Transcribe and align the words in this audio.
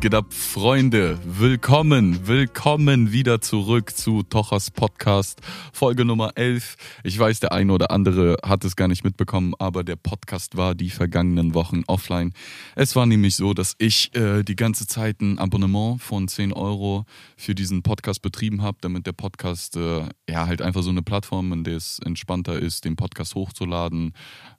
Geht 0.00 0.14
ab, 0.14 0.32
Freunde? 0.32 1.18
Willkommen, 1.24 2.28
willkommen 2.28 3.10
wieder 3.10 3.40
zurück 3.40 3.96
zu 3.96 4.22
Tochers 4.22 4.70
Podcast, 4.70 5.40
Folge 5.72 6.04
Nummer 6.04 6.36
11. 6.36 6.76
Ich 7.02 7.18
weiß, 7.18 7.40
der 7.40 7.50
eine 7.50 7.72
oder 7.72 7.90
andere 7.90 8.36
hat 8.44 8.64
es 8.64 8.76
gar 8.76 8.86
nicht 8.86 9.02
mitbekommen, 9.02 9.54
aber 9.58 9.82
der 9.82 9.96
Podcast 9.96 10.56
war 10.56 10.76
die 10.76 10.90
vergangenen 10.90 11.52
Wochen 11.52 11.82
offline. 11.88 12.32
Es 12.76 12.94
war 12.94 13.06
nämlich 13.06 13.34
so, 13.34 13.54
dass 13.54 13.74
ich 13.78 14.14
äh, 14.14 14.44
die 14.44 14.54
ganze 14.54 14.86
Zeit 14.86 15.20
ein 15.20 15.40
Abonnement 15.40 16.00
von 16.00 16.28
10 16.28 16.52
Euro 16.52 17.04
für 17.36 17.56
diesen 17.56 17.82
Podcast 17.82 18.22
betrieben 18.22 18.62
habe, 18.62 18.78
damit 18.80 19.04
der 19.04 19.14
Podcast 19.14 19.76
äh, 19.76 20.04
ja 20.30 20.46
halt 20.46 20.62
einfach 20.62 20.84
so 20.84 20.90
eine 20.90 21.02
Plattform, 21.02 21.52
in 21.52 21.64
der 21.64 21.76
es 21.76 21.98
entspannter 22.04 22.56
ist, 22.56 22.84
den 22.84 22.94
Podcast 22.94 23.34
hochzuladen, 23.34 24.12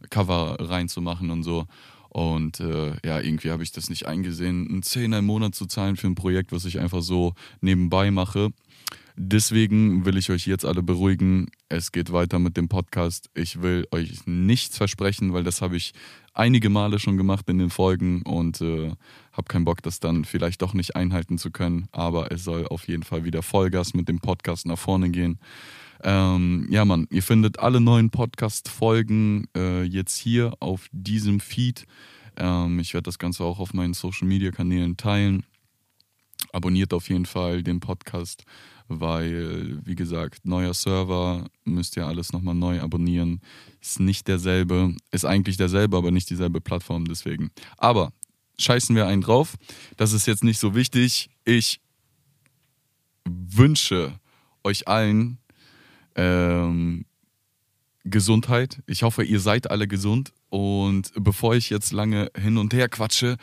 Cover 0.10 0.58
reinzumachen 0.60 1.32
und 1.32 1.44
so. 1.44 1.66
Und 2.10 2.60
äh, 2.60 2.94
ja, 3.06 3.22
irgendwie 3.22 3.52
habe 3.52 3.64
ich 3.64 3.72
das 3.72 3.90
nicht 3.90 4.08
eingesehen, 4.08 4.68
einen 4.68 4.84
Zehner 4.84 5.20
im 5.20 5.26
Monat 5.26 5.56
zu 5.56 5.66
zahlen 5.66 5.96
für 5.96 6.08
ein 6.08 6.16
Projekt, 6.16 6.52
was 6.52 6.66
ich 6.66 6.80
einfach 6.80 7.02
so 7.02 7.34
nebenbei 7.62 8.12
mache. 8.12 8.52
Deswegen 9.16 10.06
will 10.06 10.18
ich 10.18 10.30
euch 10.30 10.48
jetzt 10.48 10.66
alle 10.66 10.82
beruhigen. 10.82 11.48
Es 11.68 11.92
geht 11.92 12.14
weiter 12.14 12.40
mit 12.40 12.56
dem 12.56 12.70
Podcast. 12.70 13.30
Ich 13.34 13.62
will 13.62 13.86
euch 13.92 14.26
nichts 14.26 14.78
versprechen, 14.78 15.34
weil 15.34 15.44
das 15.44 15.62
habe 15.62 15.76
ich 15.76 15.94
einige 16.34 16.70
Male 16.70 17.00
schon 17.00 17.18
gemacht 17.18 17.50
in 17.50 17.58
den 17.58 17.70
Folgen 17.70 18.22
und 18.22 18.62
äh, 18.62 18.94
habe 19.40 19.48
keinen 19.48 19.66
Bock, 19.66 19.82
das 19.82 20.00
dann 20.00 20.26
vielleicht 20.26 20.62
doch 20.62 20.74
nicht 20.74 20.96
einhalten 20.96 21.38
zu 21.38 21.50
können. 21.50 21.88
Aber 21.92 22.32
es 22.32 22.44
soll 22.44 22.68
auf 22.68 22.88
jeden 22.88 23.04
Fall 23.04 23.24
wieder 23.24 23.42
Vollgas 23.42 23.94
mit 23.94 24.08
dem 24.08 24.20
Podcast 24.20 24.68
nach 24.68 24.78
vorne 24.78 25.10
gehen. 25.10 25.40
Ähm, 26.04 26.68
ja, 26.70 26.86
Mann, 26.86 27.08
ihr 27.10 27.24
findet 27.24 27.60
alle 27.60 27.80
neuen 27.80 28.10
Podcast-Folgen 28.10 29.48
äh, 29.56 29.84
jetzt 29.84 30.18
hier 30.18 30.54
auf 30.60 30.88
diesem 30.92 31.40
Feed. 31.40 31.88
Ähm, 32.38 32.80
ich 32.80 32.94
werde 32.94 33.06
das 33.06 33.18
Ganze 33.18 33.44
auch 33.44 33.60
auf 33.60 33.74
meinen 33.74 33.94
Social-Media-Kanälen 33.94 34.98
teilen. 34.98 35.44
Abonniert 36.52 36.94
auf 36.94 37.10
jeden 37.10 37.26
Fall 37.26 37.64
den 37.64 37.80
Podcast, 37.80 38.44
weil, 38.88 39.80
wie 39.86 39.96
gesagt, 39.96 40.46
neuer 40.46 40.74
Server, 40.74 41.46
müsst 41.64 41.96
ihr 41.96 42.08
alles 42.08 42.34
nochmal 42.34 42.56
neu 42.56 42.82
abonnieren. 42.82 43.40
Ist 43.82 44.00
nicht 44.00 44.28
derselbe, 44.28 44.96
ist 45.12 45.26
eigentlich 45.26 45.58
derselbe, 45.58 45.96
aber 45.96 46.12
nicht 46.12 46.30
dieselbe 46.30 46.60
Plattform, 46.60 47.06
deswegen. 47.06 47.52
Aber 47.78 48.12
scheißen 48.60 48.96
wir 48.96 49.08
einen 49.08 49.22
drauf. 49.22 49.56
Das 49.98 50.14
ist 50.14 50.28
jetzt 50.28 50.44
nicht 50.44 50.60
so 50.60 50.76
wichtig. 50.76 51.30
Ich 51.46 51.82
wünsche 53.26 54.20
euch 54.64 54.88
allen 54.88 55.40
ähm, 56.16 57.06
Gesundheit. 58.04 58.82
Ich 58.86 59.04
hoffe, 59.04 59.24
ihr 59.24 59.40
seid 59.40 59.72
alle 59.72 59.88
gesund. 59.88 60.34
Und 60.50 61.12
bevor 61.16 61.56
ich 61.56 61.70
jetzt 61.70 61.92
lange 61.92 62.32
hin 62.36 62.58
und 62.58 62.74
her 62.74 62.90
quatsche, 62.90 63.38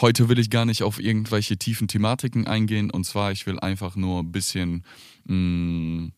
heute 0.00 0.28
will 0.28 0.38
ich 0.38 0.50
gar 0.50 0.64
nicht 0.64 0.82
auf 0.82 1.00
irgendwelche 1.00 1.56
tiefen 1.56 1.88
Thematiken 1.88 2.46
eingehen. 2.46 2.90
Und 2.90 3.04
zwar, 3.04 3.32
ich 3.32 3.46
will 3.46 3.58
einfach 3.60 3.96
nur 3.96 4.20
ein 4.20 4.32
bisschen, 4.32 4.84
mh, 5.24 5.34
mm, 5.34 6.12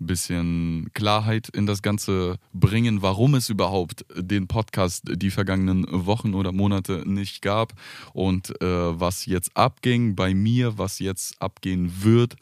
bisschen 0.00 0.90
Klarheit 0.94 1.48
in 1.50 1.66
das 1.66 1.82
Ganze 1.82 2.36
bringen, 2.52 3.02
warum 3.02 3.34
es 3.34 3.48
überhaupt 3.48 4.04
den 4.16 4.48
Podcast 4.48 5.04
die 5.12 5.30
vergangenen 5.30 5.86
Wochen 5.88 6.34
oder 6.34 6.52
Monate 6.52 7.04
nicht 7.06 7.42
gab 7.42 7.74
und 8.12 8.60
äh, 8.60 8.66
was 8.66 9.26
jetzt 9.26 9.56
abging 9.56 10.16
bei 10.16 10.34
mir, 10.34 10.78
was 10.78 10.98
jetzt 10.98 11.40
abgehen 11.40 12.02
wird 12.02 12.36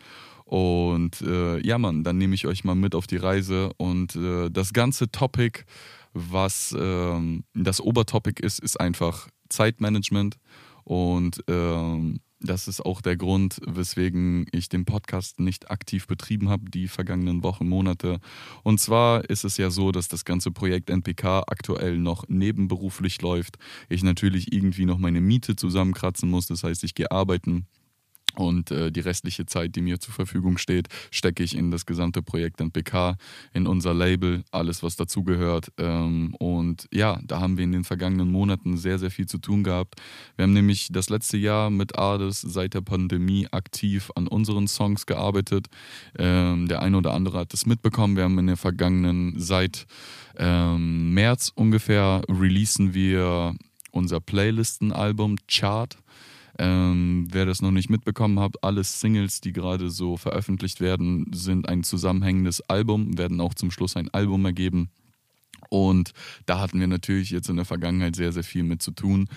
und 0.48 1.20
äh, 1.20 1.60
ja, 1.60 1.76
Mann, 1.76 2.04
dann 2.04 2.16
nehme 2.16 2.34
ich 2.34 2.46
euch 2.46 2.64
mal 2.64 2.74
mit 2.74 2.94
auf 2.94 3.06
die 3.06 3.18
Reise. 3.18 3.70
Und 3.76 4.16
äh, 4.16 4.48
das 4.50 4.72
ganze 4.72 5.10
Topic, 5.10 5.64
was 6.14 6.72
äh, 6.72 7.40
das 7.52 7.82
Obertopic 7.82 8.40
ist, 8.40 8.58
ist 8.58 8.80
einfach 8.80 9.28
Zeitmanagement. 9.50 10.38
Und 10.84 11.44
ähm, 11.48 12.20
das 12.40 12.68
ist 12.68 12.80
auch 12.84 13.00
der 13.00 13.16
Grund, 13.16 13.60
weswegen 13.66 14.46
ich 14.52 14.68
den 14.68 14.84
Podcast 14.84 15.40
nicht 15.40 15.70
aktiv 15.70 16.06
betrieben 16.06 16.48
habe, 16.48 16.70
die 16.70 16.86
vergangenen 16.86 17.42
Wochen, 17.42 17.68
Monate. 17.68 18.20
Und 18.62 18.80
zwar 18.80 19.28
ist 19.28 19.44
es 19.44 19.56
ja 19.56 19.70
so, 19.70 19.90
dass 19.90 20.08
das 20.08 20.24
ganze 20.24 20.50
Projekt 20.50 20.90
NPK 20.90 21.42
aktuell 21.46 21.98
noch 21.98 22.28
nebenberuflich 22.28 23.20
läuft. 23.22 23.58
Ich 23.88 24.02
natürlich 24.02 24.52
irgendwie 24.52 24.84
noch 24.84 24.98
meine 24.98 25.20
Miete 25.20 25.56
zusammenkratzen 25.56 26.30
muss. 26.30 26.46
Das 26.46 26.62
heißt, 26.62 26.84
ich 26.84 26.94
gehe 26.94 27.10
arbeiten 27.10 27.66
und 28.38 28.70
äh, 28.70 28.90
die 28.90 29.00
restliche 29.00 29.46
Zeit, 29.46 29.74
die 29.76 29.80
mir 29.80 29.98
zur 30.00 30.14
Verfügung 30.14 30.58
steht, 30.58 30.88
stecke 31.10 31.42
ich 31.42 31.56
in 31.56 31.70
das 31.70 31.86
gesamte 31.86 32.22
Projekt 32.22 32.60
NPK, 32.60 33.16
in 33.52 33.66
unser 33.66 33.94
Label, 33.94 34.44
alles, 34.50 34.82
was 34.82 34.96
dazugehört. 34.96 35.72
Ähm, 35.78 36.34
und 36.38 36.88
ja, 36.92 37.18
da 37.24 37.40
haben 37.40 37.56
wir 37.56 37.64
in 37.64 37.72
den 37.72 37.84
vergangenen 37.84 38.30
Monaten 38.30 38.76
sehr, 38.76 38.98
sehr 38.98 39.10
viel 39.10 39.26
zu 39.26 39.38
tun 39.38 39.64
gehabt. 39.64 39.96
Wir 40.36 40.44
haben 40.44 40.52
nämlich 40.52 40.88
das 40.92 41.10
letzte 41.10 41.36
Jahr 41.36 41.70
mit 41.70 41.98
Ades 41.98 42.40
seit 42.40 42.74
der 42.74 42.80
Pandemie 42.80 43.48
aktiv 43.50 44.10
an 44.14 44.28
unseren 44.28 44.68
Songs 44.68 45.06
gearbeitet. 45.06 45.66
Ähm, 46.16 46.68
der 46.68 46.82
eine 46.82 46.96
oder 46.96 47.14
andere 47.14 47.38
hat 47.38 47.54
es 47.54 47.66
mitbekommen. 47.66 48.16
Wir 48.16 48.24
haben 48.24 48.38
in 48.38 48.46
der 48.46 48.56
vergangenen, 48.56 49.34
seit 49.36 49.86
ähm, 50.36 51.12
März 51.12 51.50
ungefähr, 51.54 52.22
releasen 52.28 52.94
wir 52.94 53.54
unser 53.90 54.20
Playlistenalbum 54.20 55.36
Chart. 55.48 55.98
Ähm, 56.58 57.28
wer 57.30 57.46
das 57.46 57.62
noch 57.62 57.70
nicht 57.70 57.88
mitbekommen 57.88 58.40
hat, 58.40 58.62
alle 58.62 58.82
Singles, 58.82 59.40
die 59.40 59.52
gerade 59.52 59.90
so 59.90 60.16
veröffentlicht 60.16 60.80
werden, 60.80 61.30
sind 61.32 61.68
ein 61.68 61.84
zusammenhängendes 61.84 62.60
Album, 62.62 63.16
werden 63.16 63.40
auch 63.40 63.54
zum 63.54 63.70
Schluss 63.70 63.96
ein 63.96 64.12
Album 64.12 64.44
ergeben. 64.44 64.90
Und 65.70 66.12
da 66.46 66.60
hatten 66.60 66.80
wir 66.80 66.86
natürlich 66.86 67.30
jetzt 67.30 67.48
in 67.48 67.56
der 67.56 67.64
Vergangenheit 67.64 68.16
sehr, 68.16 68.32
sehr 68.32 68.44
viel 68.44 68.62
mit 68.62 68.82
zu 68.82 68.92
tun. 68.92 69.28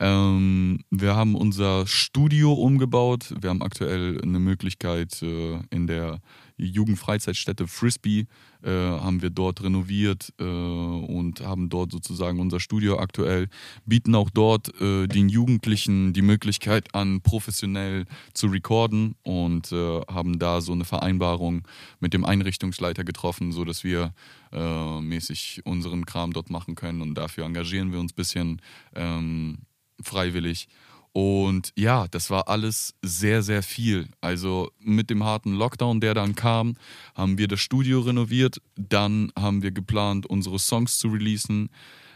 Ähm, 0.00 0.80
wir 0.90 1.14
haben 1.14 1.34
unser 1.34 1.86
Studio 1.86 2.52
umgebaut. 2.52 3.34
Wir 3.40 3.50
haben 3.50 3.62
aktuell 3.62 4.20
eine 4.22 4.38
Möglichkeit 4.38 5.22
äh, 5.22 5.60
in 5.70 5.86
der 5.86 6.20
Jugendfreizeitstätte 6.56 7.66
Frisbee 7.66 8.26
äh, 8.62 8.70
haben 8.70 9.22
wir 9.22 9.30
dort 9.30 9.62
renoviert 9.62 10.32
äh, 10.38 10.44
und 10.44 11.40
haben 11.40 11.68
dort 11.68 11.92
sozusagen 11.92 12.40
unser 12.40 12.60
Studio 12.60 12.98
aktuell, 12.98 13.48
bieten 13.84 14.14
auch 14.14 14.30
dort 14.30 14.80
äh, 14.80 15.06
den 15.06 15.28
Jugendlichen 15.28 16.12
die 16.12 16.22
Möglichkeit 16.22 16.94
an, 16.94 17.20
professionell 17.20 18.06
zu 18.32 18.46
recorden 18.46 19.16
und 19.22 19.70
äh, 19.72 20.00
haben 20.08 20.38
da 20.38 20.60
so 20.60 20.72
eine 20.72 20.84
Vereinbarung 20.84 21.66
mit 22.00 22.14
dem 22.14 22.24
Einrichtungsleiter 22.24 23.04
getroffen, 23.04 23.52
sodass 23.52 23.84
wir 23.84 24.14
äh, 24.52 25.00
mäßig 25.00 25.62
unseren 25.64 26.06
Kram 26.06 26.32
dort 26.32 26.50
machen 26.50 26.74
können 26.74 27.02
und 27.02 27.14
dafür 27.14 27.44
engagieren 27.44 27.92
wir 27.92 28.00
uns 28.00 28.12
ein 28.12 28.16
bisschen 28.16 28.62
ähm, 28.94 29.58
freiwillig. 30.02 30.68
Und 31.16 31.72
ja, 31.76 32.08
das 32.08 32.28
war 32.28 32.46
alles 32.46 32.94
sehr, 33.00 33.42
sehr 33.42 33.62
viel. 33.62 34.06
Also 34.20 34.70
mit 34.78 35.08
dem 35.08 35.24
harten 35.24 35.54
Lockdown, 35.54 35.98
der 35.98 36.12
dann 36.12 36.34
kam, 36.34 36.74
haben 37.14 37.38
wir 37.38 37.48
das 37.48 37.60
Studio 37.60 38.00
renoviert. 38.00 38.60
Dann 38.74 39.32
haben 39.34 39.62
wir 39.62 39.70
geplant, 39.70 40.26
unsere 40.26 40.58
Songs 40.58 40.98
zu 40.98 41.08
releasen. 41.08 41.70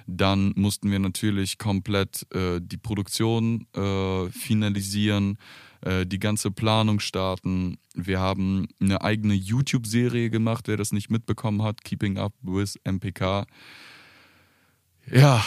Dann 0.07 0.53
mussten 0.55 0.91
wir 0.91 0.99
natürlich 0.99 1.57
komplett 1.57 2.27
äh, 2.35 2.61
die 2.63 2.77
Produktion 2.77 3.67
äh, 3.75 4.29
finalisieren, 4.29 5.39
äh, 5.81 6.05
die 6.05 6.19
ganze 6.19 6.51
Planung 6.51 7.01
starten. 7.01 7.79
Wir 7.95 8.21
haben 8.21 8.69
eine 8.83 9.01
eigene 9.01 9.33
YouTube-Serie 9.33 10.29
gemacht, 10.29 10.69
wer 10.69 10.77
das 10.77 10.93
nicht 10.93 11.09
mitbekommen 11.09 11.63
hat, 11.63 11.85
Keeping 11.85 12.19
Up 12.19 12.35
with 12.43 12.79
MPK. 12.85 13.47
Ja, 15.11 15.43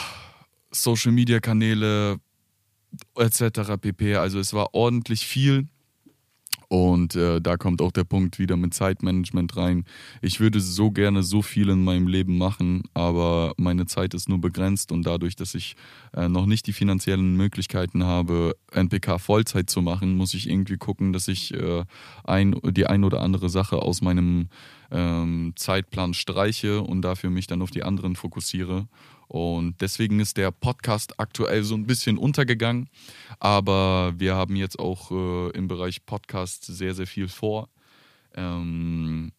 Social-Media-Kanäle, 0.72 2.20
etc. 3.18 3.78
pp. 3.80 4.16
Also 4.16 4.40
es 4.40 4.54
war 4.54 4.74
ordentlich 4.74 5.26
viel. 5.26 5.68
Und 6.74 7.16
äh, 7.16 7.40
da 7.40 7.56
kommt 7.56 7.84
auch 7.84 7.92
der 7.92 8.04
Punkt 8.04 8.40
wieder 8.40 8.58
mit 8.58 8.74
Zeitmanagement 8.74 9.56
rein. 9.58 9.86
Ich 10.24 10.40
würde 10.40 10.60
so 10.60 10.90
gerne 10.90 11.22
so 11.22 11.44
viel 11.44 11.70
in 11.70 11.84
meinem 11.84 12.08
Leben 12.08 12.40
machen, 12.40 12.82
aber 12.96 13.54
meine 13.58 13.86
Zeit 13.86 14.16
ist 14.16 14.28
nur 14.28 14.42
begrenzt 14.42 14.92
und 14.92 15.06
dadurch, 15.06 15.36
dass 15.36 15.54
ich 15.54 15.76
äh, 16.14 16.28
noch 16.28 16.48
nicht 16.48 16.66
die 16.66 16.74
finanziellen 16.74 17.36
Möglichkeiten 17.38 18.06
habe, 18.06 18.56
NPK 18.72 19.20
Vollzeit 19.20 19.70
zu 19.70 19.84
machen, 19.84 20.18
muss 20.18 20.34
ich 20.34 20.50
irgendwie 20.50 20.78
gucken, 20.78 21.14
dass 21.14 21.28
ich 21.28 21.54
äh, 21.54 21.84
ein, 22.24 22.56
die 22.64 22.88
ein 22.88 23.04
oder 23.04 23.22
andere 23.22 23.50
Sache 23.50 23.78
aus 23.80 24.02
meinem 24.02 24.48
ähm, 24.94 25.54
Zeitplan 25.56 26.14
streiche 26.14 26.82
und 26.82 27.02
dafür 27.02 27.32
mich 27.32 27.48
dann 27.48 27.62
auf 27.62 27.72
die 27.72 27.84
anderen 27.84 28.16
fokussiere. 28.16 28.88
Und 29.28 29.82
deswegen 29.82 30.20
ist 30.20 30.38
der 30.38 30.52
Podcast 30.52 31.20
aktuell 31.20 31.64
so 31.64 31.74
ein 31.76 31.88
bisschen 31.88 32.18
untergegangen. 32.18 32.88
Aber 33.40 34.14
wir 34.18 34.36
haben 34.36 34.56
jetzt 34.56 34.78
auch 34.78 35.12
äh, 35.12 35.50
im 35.58 35.68
Bereich 35.68 36.06
Podcast 36.06 36.66
sehr, 36.66 36.94
sehr 36.94 37.08
viel 37.08 37.28
vor. 37.28 37.70
Ähm, 38.36 39.32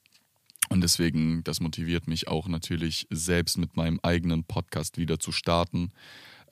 und 0.70 0.80
deswegen, 0.80 1.44
das 1.44 1.60
motiviert 1.60 2.08
mich 2.08 2.26
auch 2.26 2.48
natürlich 2.48 3.06
selbst 3.10 3.56
mit 3.56 3.76
meinem 3.76 4.00
eigenen 4.02 4.44
Podcast 4.44 4.98
wieder 4.98 5.20
zu 5.20 5.30
starten. 5.30 5.92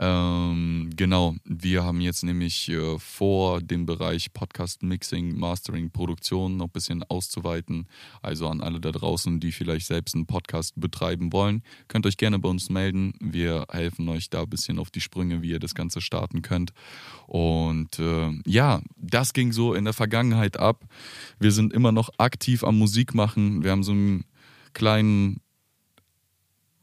Ähm, 0.05 0.91
genau, 0.97 1.37
wir 1.45 1.85
haben 1.85 2.01
jetzt 2.01 2.25
nämlich 2.25 2.69
äh, 2.69 2.99
vor, 2.99 3.61
den 3.61 3.87
Bereich 3.87 4.33
Podcast 4.33 4.83
Mixing, 4.83 5.39
Mastering, 5.39 5.93
Produktion 5.93 6.57
noch 6.57 6.67
ein 6.67 6.73
bisschen 6.73 7.05
auszuweiten. 7.05 7.87
Also 8.21 8.49
an 8.49 8.61
alle 8.61 8.81
da 8.81 8.91
draußen, 8.91 9.39
die 9.39 9.53
vielleicht 9.53 9.87
selbst 9.87 10.17
einen 10.17 10.27
Podcast 10.27 10.73
betreiben 10.75 11.33
wollen, 11.33 11.63
könnt 11.87 12.05
euch 12.05 12.17
gerne 12.17 12.41
bei 12.41 12.49
uns 12.49 12.69
melden. 12.69 13.13
Wir 13.21 13.67
helfen 13.71 14.09
euch 14.09 14.29
da 14.29 14.43
ein 14.43 14.51
bisschen 14.51 14.81
auf 14.81 14.91
die 14.91 15.01
Sprünge, 15.01 15.41
wie 15.41 15.51
ihr 15.51 15.61
das 15.61 15.77
Ganze 15.77 16.01
starten 16.01 16.43
könnt. 16.43 16.73
Und 17.29 18.01
äh, 18.01 18.33
ja, 18.45 18.83
das 18.97 19.33
ging 19.33 19.53
so 19.53 19.73
in 19.73 19.85
der 19.85 19.95
Vergangenheit 19.95 20.57
ab. 20.57 20.85
Wir 21.39 21.53
sind 21.53 21.73
immer 21.73 21.93
noch 21.93 22.11
aktiv 22.19 22.65
am 22.65 22.77
Musik 22.77 23.15
machen. 23.15 23.63
Wir 23.63 23.71
haben 23.71 23.85
so 23.85 23.93
einen 23.93 24.25
kleinen 24.73 25.41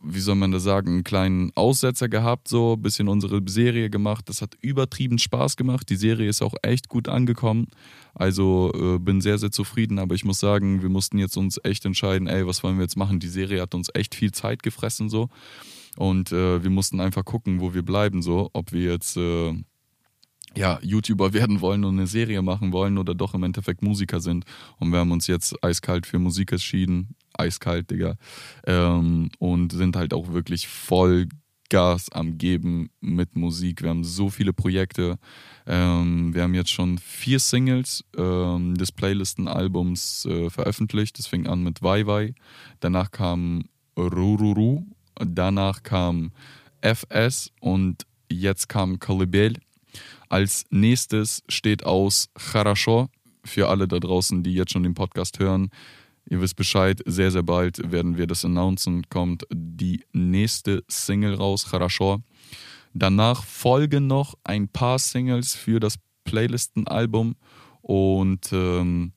wie 0.01 0.19
soll 0.19 0.35
man 0.35 0.51
das 0.51 0.63
sagen, 0.63 0.89
einen 0.89 1.03
kleinen 1.03 1.51
Aussetzer 1.55 2.07
gehabt, 2.09 2.47
so 2.47 2.73
ein 2.73 2.81
bisschen 2.81 3.07
unsere 3.07 3.41
Serie 3.47 3.89
gemacht. 3.89 4.29
Das 4.29 4.41
hat 4.41 4.55
übertrieben 4.61 5.17
Spaß 5.17 5.57
gemacht. 5.57 5.89
Die 5.89 5.95
Serie 5.95 6.29
ist 6.29 6.41
auch 6.41 6.55
echt 6.61 6.87
gut 6.87 7.07
angekommen. 7.07 7.67
Also 8.13 8.71
äh, 8.73 8.99
bin 8.99 9.21
sehr, 9.21 9.37
sehr 9.37 9.51
zufrieden. 9.51 9.99
Aber 9.99 10.15
ich 10.15 10.23
muss 10.23 10.39
sagen, 10.39 10.81
wir 10.81 10.89
mussten 10.89 11.17
jetzt 11.17 11.37
uns 11.37 11.59
echt 11.63 11.85
entscheiden, 11.85 12.27
ey, 12.27 12.47
was 12.47 12.63
wollen 12.63 12.77
wir 12.77 12.83
jetzt 12.83 12.97
machen? 12.97 13.19
Die 13.19 13.27
Serie 13.27 13.61
hat 13.61 13.75
uns 13.75 13.89
echt 13.93 14.15
viel 14.15 14.31
Zeit 14.31 14.63
gefressen, 14.63 15.09
so. 15.09 15.29
Und 15.97 16.31
äh, 16.31 16.63
wir 16.63 16.69
mussten 16.69 17.01
einfach 17.01 17.25
gucken, 17.25 17.59
wo 17.59 17.73
wir 17.73 17.83
bleiben, 17.83 18.21
so. 18.21 18.49
Ob 18.53 18.71
wir 18.71 18.91
jetzt. 18.91 19.17
Äh, 19.17 19.53
ja, 20.55 20.79
YouTuber 20.81 21.33
werden 21.33 21.61
wollen 21.61 21.83
und 21.85 21.97
eine 21.97 22.07
Serie 22.07 22.41
machen 22.41 22.71
wollen 22.71 22.97
oder 22.97 23.13
doch 23.13 23.33
im 23.33 23.43
Endeffekt 23.43 23.81
Musiker 23.81 24.19
sind. 24.19 24.45
Und 24.79 24.91
wir 24.91 24.99
haben 24.99 25.11
uns 25.11 25.27
jetzt 25.27 25.63
eiskalt 25.63 26.07
für 26.07 26.19
Musik 26.19 26.51
entschieden. 26.51 27.15
Eiskalt, 27.33 27.91
Digga. 27.91 28.15
Ähm, 28.65 29.29
und 29.39 29.71
sind 29.71 29.95
halt 29.95 30.13
auch 30.13 30.33
wirklich 30.33 30.67
voll 30.67 31.27
Gas 31.69 32.11
am 32.11 32.37
Geben 32.37 32.89
mit 32.99 33.35
Musik. 33.35 33.83
Wir 33.83 33.89
haben 33.89 34.03
so 34.03 34.29
viele 34.29 34.53
Projekte. 34.53 35.17
Ähm, 35.67 36.33
wir 36.33 36.43
haben 36.43 36.55
jetzt 36.55 36.71
schon 36.71 36.97
vier 36.97 37.39
Singles 37.39 38.03
ähm, 38.17 38.75
des 38.75 38.91
Playlisten-Albums 38.91 40.25
äh, 40.25 40.49
veröffentlicht. 40.49 41.19
Das 41.19 41.27
fing 41.27 41.47
an 41.47 41.63
mit 41.63 41.83
Wai 41.83 42.07
Wai. 42.07 42.33
Danach 42.79 43.11
kam 43.11 43.65
Rururu. 43.95 44.83
Danach 45.15 45.83
kam 45.83 46.31
FS 46.81 47.51
und 47.59 48.05
jetzt 48.31 48.67
kam 48.67 48.99
Kalibel. 48.99 49.53
Als 50.29 50.65
nächstes 50.69 51.43
steht 51.49 51.83
aus 51.83 52.29
Charasho. 52.37 53.09
Für 53.43 53.69
alle 53.69 53.87
da 53.87 53.99
draußen, 53.99 54.43
die 54.43 54.53
jetzt 54.53 54.71
schon 54.71 54.83
den 54.83 54.93
Podcast 54.93 55.39
hören, 55.39 55.69
ihr 56.29 56.39
wisst 56.39 56.55
Bescheid, 56.55 57.01
sehr, 57.05 57.31
sehr 57.31 57.41
bald 57.41 57.91
werden 57.91 58.17
wir 58.17 58.27
das 58.27 58.45
announcen. 58.45 59.09
Kommt 59.09 59.45
die 59.51 60.03
nächste 60.13 60.83
Single 60.87 61.33
raus, 61.33 61.65
Charasho. 61.69 62.21
Danach 62.93 63.43
folgen 63.43 64.07
noch 64.07 64.35
ein 64.43 64.67
paar 64.67 64.99
Singles 64.99 65.55
für 65.55 65.79
das 65.79 65.95
Playlisten-Album 66.25 67.35
und 67.81 68.49
ähm, 68.51 69.13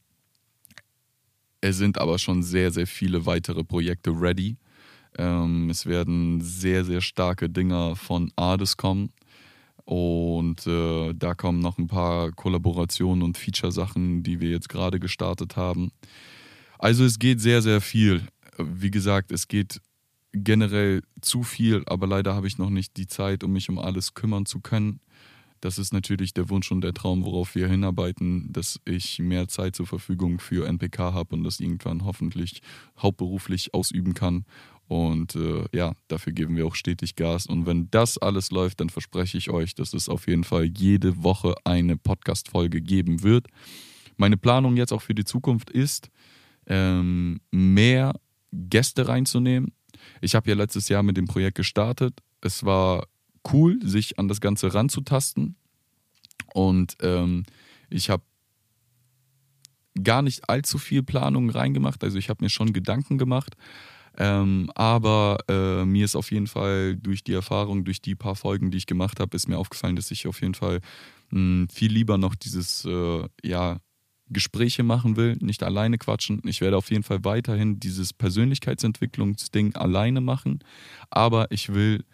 es 1.60 1.76
sind 1.76 1.98
aber 1.98 2.18
schon 2.18 2.42
sehr, 2.42 2.70
sehr 2.70 2.86
viele 2.86 3.26
weitere 3.26 3.64
Projekte 3.64 4.10
ready. 4.10 4.56
Ähm, 5.18 5.68
es 5.70 5.86
werden 5.86 6.40
sehr, 6.40 6.84
sehr 6.84 7.00
starke 7.00 7.48
Dinger 7.50 7.96
von 7.96 8.32
Ardes 8.36 8.76
kommen. 8.76 9.12
Und 9.84 10.66
äh, 10.66 11.12
da 11.14 11.34
kommen 11.34 11.58
noch 11.58 11.78
ein 11.78 11.88
paar 11.88 12.32
Kollaborationen 12.32 13.22
und 13.22 13.36
Feature-Sachen, 13.36 14.22
die 14.22 14.40
wir 14.40 14.50
jetzt 14.50 14.68
gerade 14.68 15.00
gestartet 15.00 15.56
haben. 15.56 15.90
Also 16.78 17.04
es 17.04 17.18
geht 17.18 17.40
sehr, 17.40 17.62
sehr 17.62 17.80
viel. 17.80 18.26
Wie 18.58 18.90
gesagt, 18.90 19.32
es 19.32 19.48
geht 19.48 19.80
generell 20.32 21.02
zu 21.20 21.42
viel, 21.42 21.82
aber 21.86 22.06
leider 22.06 22.34
habe 22.34 22.46
ich 22.46 22.58
noch 22.58 22.70
nicht 22.70 22.96
die 22.96 23.06
Zeit, 23.06 23.44
um 23.44 23.52
mich 23.52 23.68
um 23.68 23.78
alles 23.78 24.14
kümmern 24.14 24.46
zu 24.46 24.60
können. 24.60 25.00
Das 25.60 25.78
ist 25.78 25.92
natürlich 25.92 26.34
der 26.34 26.48
Wunsch 26.48 26.72
und 26.72 26.80
der 26.80 26.92
Traum, 26.92 27.24
worauf 27.24 27.54
wir 27.54 27.68
hinarbeiten, 27.68 28.52
dass 28.52 28.80
ich 28.84 29.20
mehr 29.20 29.46
Zeit 29.46 29.76
zur 29.76 29.86
Verfügung 29.86 30.40
für 30.40 30.66
NPK 30.66 31.12
habe 31.12 31.36
und 31.36 31.44
das 31.44 31.60
irgendwann 31.60 32.04
hoffentlich 32.04 32.62
hauptberuflich 32.98 33.72
ausüben 33.72 34.12
kann 34.12 34.44
und 34.92 35.36
äh, 35.36 35.64
ja, 35.72 35.94
dafür 36.08 36.34
geben 36.34 36.54
wir 36.54 36.66
auch 36.66 36.74
stetig 36.74 37.16
Gas. 37.16 37.46
Und 37.46 37.64
wenn 37.64 37.90
das 37.90 38.18
alles 38.18 38.50
läuft, 38.50 38.80
dann 38.80 38.90
verspreche 38.90 39.38
ich 39.38 39.48
euch, 39.48 39.74
dass 39.74 39.94
es 39.94 40.06
auf 40.10 40.28
jeden 40.28 40.44
Fall 40.44 40.66
jede 40.66 41.22
Woche 41.22 41.54
eine 41.64 41.96
Podcast-Folge 41.96 42.82
geben 42.82 43.22
wird. 43.22 43.46
Meine 44.18 44.36
Planung 44.36 44.76
jetzt 44.76 44.92
auch 44.92 45.00
für 45.00 45.14
die 45.14 45.24
Zukunft 45.24 45.70
ist, 45.70 46.10
ähm, 46.66 47.40
mehr 47.50 48.12
Gäste 48.52 49.08
reinzunehmen. 49.08 49.72
Ich 50.20 50.34
habe 50.34 50.50
ja 50.50 50.56
letztes 50.56 50.90
Jahr 50.90 51.02
mit 51.02 51.16
dem 51.16 51.26
Projekt 51.26 51.56
gestartet. 51.56 52.20
Es 52.42 52.62
war 52.62 53.06
cool, 53.50 53.78
sich 53.82 54.18
an 54.18 54.28
das 54.28 54.42
Ganze 54.42 54.74
ranzutasten. 54.74 55.56
Und 56.52 56.98
ähm, 57.00 57.44
ich 57.88 58.10
habe 58.10 58.24
gar 60.04 60.20
nicht 60.20 60.50
allzu 60.50 60.76
viel 60.76 61.02
Planung 61.02 61.48
reingemacht. 61.48 62.04
Also 62.04 62.18
ich 62.18 62.28
habe 62.28 62.44
mir 62.44 62.50
schon 62.50 62.74
Gedanken 62.74 63.16
gemacht, 63.16 63.56
ähm, 64.18 64.70
aber 64.74 65.38
äh, 65.48 65.84
mir 65.84 66.04
ist 66.04 66.16
auf 66.16 66.30
jeden 66.30 66.46
Fall 66.46 66.96
durch 66.96 67.24
die 67.24 67.32
Erfahrung, 67.32 67.84
durch 67.84 68.02
die 68.02 68.14
paar 68.14 68.36
Folgen, 68.36 68.70
die 68.70 68.78
ich 68.78 68.86
gemacht 68.86 69.20
habe, 69.20 69.36
ist 69.36 69.48
mir 69.48 69.58
aufgefallen, 69.58 69.96
dass 69.96 70.10
ich 70.10 70.26
auf 70.26 70.40
jeden 70.40 70.54
Fall 70.54 70.80
mh, 71.30 71.38
hm, 71.38 71.68
viel 71.72 71.92
lieber 71.92 72.18
noch 72.18 72.34
dieses, 72.34 72.84
äh, 72.84 73.24
ja, 73.42 73.78
Gespräche 74.32 74.82
machen 74.82 75.16
will, 75.16 75.36
nicht 75.40 75.62
alleine 75.62 75.98
quatschen. 75.98 76.40
Ich 76.44 76.60
werde 76.60 76.76
auf 76.76 76.90
jeden 76.90 77.02
Fall 77.02 77.24
weiterhin 77.24 77.78
dieses 77.80 78.12
Persönlichkeitsentwicklungsding 78.12 79.74
alleine 79.76 80.20
machen, 80.20 80.60
aber 81.10 81.50
ich 81.50 81.74
will 81.74 82.04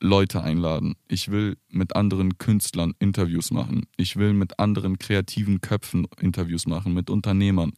Leute 0.00 0.42
einladen. 0.42 0.96
Ich 1.06 1.30
will 1.30 1.56
mit 1.68 1.94
anderen 1.94 2.36
Künstlern 2.36 2.94
Interviews 2.98 3.52
machen. 3.52 3.86
Ich 3.96 4.16
will 4.16 4.32
mit 4.32 4.58
anderen 4.58 4.98
kreativen 4.98 5.60
Köpfen 5.60 6.08
Interviews 6.20 6.66
machen, 6.66 6.92
mit 6.92 7.08
Unternehmern. 7.08 7.72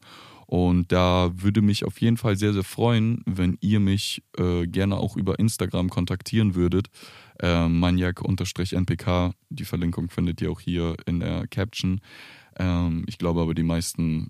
Und 0.46 0.93
da 0.93 1.31
würde 1.35 1.62
mich 1.62 1.85
auf 1.85 2.00
jeden 2.00 2.17
Fall 2.17 2.37
sehr, 2.37 2.52
sehr 2.52 2.64
freuen, 2.64 3.23
wenn 3.26 3.56
ihr 3.61 3.81
mich 3.81 4.23
äh, 4.38 4.67
gerne 4.67 4.96
auch 4.96 5.17
über 5.17 5.38
Instagram 5.38 5.88
kontaktieren 5.88 6.55
würdet. 6.55 6.88
Äh, 7.41 7.69
Maniac-NPK, 7.69 9.32
die 9.49 9.64
Verlinkung 9.64 10.11
findet 10.11 10.41
ihr 10.41 10.50
auch 10.50 10.61
hier 10.61 10.96
in 11.06 11.20
der 11.20 11.46
Caption. 11.49 12.00
Ähm, 12.58 13.05
ich 13.08 13.19
glaube 13.19 13.41
aber, 13.41 13.55
die 13.55 13.62
meisten 13.62 14.29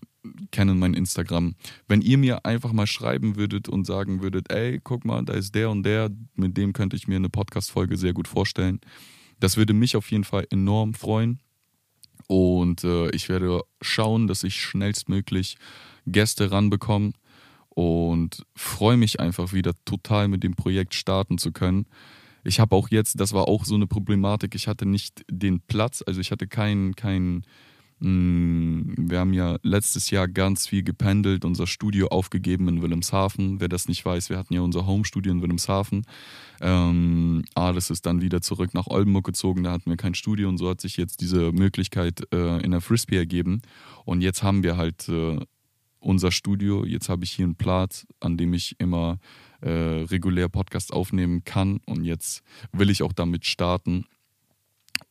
kennen 0.51 0.79
mein 0.79 0.95
Instagram. 0.95 1.55
Wenn 1.87 2.01
ihr 2.01 2.19
mir 2.19 2.47
einfach 2.47 2.73
mal 2.73 2.87
schreiben 2.87 3.37
würdet 3.37 3.69
und 3.69 3.85
sagen 3.85 4.23
würdet, 4.23 4.51
ey, 4.51 4.81
guck 4.83 5.05
mal, 5.05 5.23
da 5.25 5.35
ist 5.35 5.55
der 5.55 5.71
und 5.71 5.83
der, 5.83 6.11
mit 6.35 6.57
dem 6.57 6.73
könnte 6.73 6.97
ich 6.97 7.09
mir 7.09 7.17
eine 7.17 7.29
Podcast-Folge 7.29 7.97
sehr 7.97 8.15
gut 8.15 8.29
vorstellen. 8.29 8.81
Das 9.41 9.57
würde 9.57 9.75
mich 9.75 9.97
auf 9.97 10.11
jeden 10.11 10.25
Fall 10.25 10.47
enorm 10.51 10.95
freuen. 10.95 11.41
Und 12.27 12.85
äh, 12.85 13.11
ich 13.11 13.29
werde 13.29 13.63
schauen, 13.81 14.27
dass 14.27 14.45
ich 14.45 14.61
schnellstmöglich 14.61 15.57
Gäste 16.07 16.51
ranbekommen 16.51 17.15
und 17.71 18.45
freue 18.55 18.97
mich 18.97 19.21
einfach 19.21 19.53
wieder 19.53 19.73
total 19.85 20.29
mit 20.29 20.43
dem 20.43 20.55
Projekt 20.55 20.95
starten 20.95 21.39
zu 21.39 21.53
können. 21.53 21.87
Ich 22.45 22.61
habe 22.61 22.77
auch 22.77 22.89
jetzt, 22.91 23.21
das 23.21 23.33
war 23.33 23.49
auch 23.49 23.65
so 23.65 23.75
eine 23.75 23.87
Problematik, 23.87 24.55
ich 24.55 24.69
hatte 24.69 24.87
nicht 24.87 25.25
den 25.31 25.61
Platz, 25.61 26.03
also 26.07 26.21
ich 26.21 26.31
hatte 26.31 26.47
keinen, 26.47 26.95
keinen, 26.95 27.45
wir 28.05 29.19
haben 29.19 29.33
ja 29.33 29.57
letztes 29.63 30.11
Jahr 30.11 30.29
ganz 30.29 30.67
viel 30.67 30.83
gependelt, 30.83 31.45
unser 31.45 31.67
Studio 31.67 32.09
aufgegeben 32.09 32.69
in 32.69 32.83
Wilhelmshaven. 32.83 33.61
Wer 33.61 33.69
das 33.69 33.89
nicht 33.89 34.05
weiß, 34.05 34.31
wir 34.31 34.39
hatten 34.39 34.55
ja 34.55 34.61
unser 34.61 34.87
Homestudio 34.87 35.33
in 35.33 35.41
Wilhelmshaven. 35.41 36.05
Ähm, 36.61 37.45
Ades 37.55 37.91
ist 37.91 38.07
dann 38.07 38.21
wieder 38.21 38.41
zurück 38.43 38.75
nach 38.75 38.87
Oldenburg 38.87 39.25
gezogen, 39.25 39.65
da 39.65 39.73
hatten 39.73 39.91
wir 39.91 39.97
kein 39.97 40.15
Studio 40.15 40.49
und 40.49 40.59
so 40.59 40.69
hat 40.69 40.81
sich 40.81 40.97
jetzt 40.97 41.21
diese 41.21 41.53
Möglichkeit 41.53 42.23
äh, 42.33 42.61
in 42.63 42.71
der 42.71 42.81
Frisbee 42.81 43.17
ergeben. 43.17 43.63
Und 44.05 44.21
jetzt 44.21 44.43
haben 44.43 44.63
wir 44.63 44.77
halt 44.77 45.09
äh, 45.09 45.39
unser 46.05 46.31
Studio. 46.31 46.85
Jetzt 46.85 47.09
habe 47.09 47.25
ich 47.25 47.33
hier 47.33 47.47
einen 47.47 47.57
Platz, 47.57 48.07
an 48.21 48.37
dem 48.37 48.53
ich 48.53 48.77
immer 48.79 49.19
äh, 49.61 49.71
regulär 49.71 50.49
Podcast 50.49 50.93
aufnehmen 50.93 51.45
kann. 51.45 51.81
Und 51.87 52.05
jetzt 52.05 52.43
will 52.73 52.91
ich 52.91 53.03
auch 53.03 53.13
damit 53.13 53.47
starten. 53.47 54.05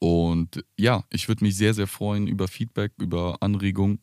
Und 0.04 0.66
ja, 0.78 1.06
ich 1.12 1.30
würde 1.30 1.46
mich 1.46 1.56
sehr, 1.56 1.74
sehr 1.74 1.88
freuen 1.88 2.28
über 2.28 2.50
Feedback, 2.50 2.92
über 3.00 3.38
Anregungen 3.40 4.02